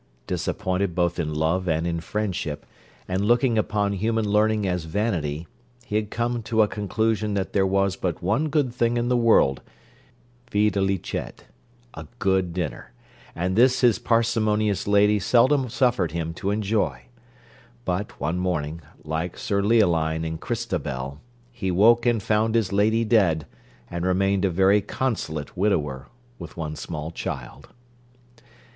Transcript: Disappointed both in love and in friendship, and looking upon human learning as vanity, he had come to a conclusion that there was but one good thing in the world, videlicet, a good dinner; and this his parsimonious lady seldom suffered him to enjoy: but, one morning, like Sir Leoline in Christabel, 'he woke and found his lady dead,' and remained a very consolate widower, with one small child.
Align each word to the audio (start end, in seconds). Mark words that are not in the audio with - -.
Disappointed 0.25 0.95
both 0.95 1.19
in 1.19 1.31
love 1.31 1.69
and 1.69 1.85
in 1.85 1.99
friendship, 1.99 2.65
and 3.07 3.23
looking 3.27 3.55
upon 3.59 3.93
human 3.93 4.27
learning 4.27 4.65
as 4.67 4.85
vanity, 4.85 5.45
he 5.85 5.95
had 5.95 6.09
come 6.09 6.41
to 6.41 6.63
a 6.63 6.67
conclusion 6.67 7.35
that 7.35 7.53
there 7.53 7.67
was 7.67 7.95
but 7.95 8.19
one 8.19 8.49
good 8.49 8.73
thing 8.73 8.97
in 8.97 9.09
the 9.09 9.15
world, 9.15 9.61
videlicet, 10.49 11.43
a 11.93 12.07
good 12.17 12.51
dinner; 12.51 12.93
and 13.35 13.55
this 13.55 13.81
his 13.81 13.99
parsimonious 13.99 14.87
lady 14.87 15.19
seldom 15.19 15.69
suffered 15.69 16.13
him 16.13 16.33
to 16.33 16.49
enjoy: 16.49 17.03
but, 17.85 18.19
one 18.19 18.39
morning, 18.39 18.81
like 19.03 19.37
Sir 19.37 19.61
Leoline 19.61 20.25
in 20.25 20.39
Christabel, 20.39 21.21
'he 21.51 21.69
woke 21.69 22.07
and 22.07 22.23
found 22.23 22.55
his 22.55 22.73
lady 22.73 23.05
dead,' 23.05 23.45
and 23.87 24.03
remained 24.03 24.45
a 24.45 24.49
very 24.49 24.81
consolate 24.81 25.55
widower, 25.55 26.07
with 26.39 26.57
one 26.57 26.75
small 26.75 27.11
child. 27.11 27.69